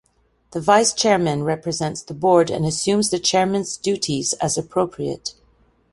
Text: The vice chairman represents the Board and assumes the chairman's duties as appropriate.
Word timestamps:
The 0.49 0.59
vice 0.59 0.93
chairman 0.93 1.43
represents 1.43 2.01
the 2.01 2.15
Board 2.15 2.49
and 2.49 2.65
assumes 2.65 3.11
the 3.11 3.19
chairman's 3.19 3.77
duties 3.77 4.33
as 4.41 4.57
appropriate. 4.57 5.35